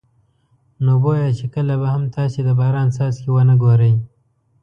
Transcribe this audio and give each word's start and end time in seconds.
نو 0.83 0.93
بویه 1.03 1.29
چې 1.39 1.45
کله 1.53 1.73
به 1.81 1.87
هم 1.93 2.03
تاسې 2.15 2.39
د 2.43 2.49
باران 2.59 2.87
څاڅکي 2.95 3.29
ونه 3.31 3.55
ګورئ. 3.63 3.93